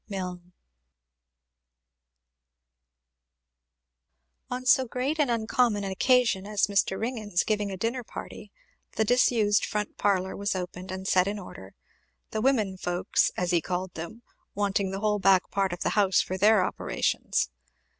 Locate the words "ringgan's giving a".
6.99-7.77